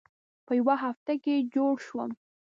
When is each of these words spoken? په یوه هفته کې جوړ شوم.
په 0.45 0.51
یوه 0.59 0.75
هفته 0.83 1.13
کې 1.23 1.47
جوړ 1.55 1.73
شوم. 1.87 2.11